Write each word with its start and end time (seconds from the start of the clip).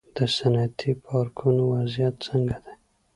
د 0.17 0.17
صنعتي 0.35 0.91
پارکونو 1.05 1.61
وضعیت 1.73 2.15
څنګه 2.27 2.55
دی؟ 2.63 2.73